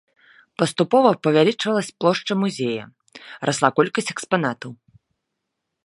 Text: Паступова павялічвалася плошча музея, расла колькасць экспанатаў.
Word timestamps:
Паступова 0.61 1.11
павялічвалася 1.25 1.97
плошча 2.05 2.33
музея, 2.45 2.83
расла 3.49 3.69
колькасць 3.81 4.11
экспанатаў. 4.15 4.71